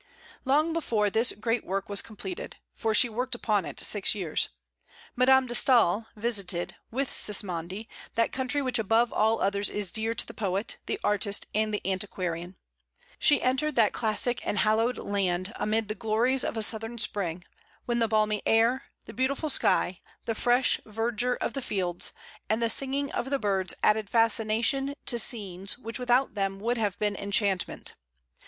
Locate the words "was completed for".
1.87-2.95